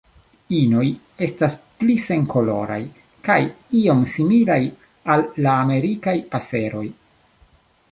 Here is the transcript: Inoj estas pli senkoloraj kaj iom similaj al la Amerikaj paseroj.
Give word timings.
Inoj 0.59 0.85
estas 1.25 1.55
pli 1.81 1.97
senkoloraj 2.05 2.79
kaj 3.29 3.37
iom 3.83 4.03
similaj 4.15 4.59
al 5.17 5.29
la 5.47 5.57
Amerikaj 5.67 6.19
paseroj. 6.35 6.85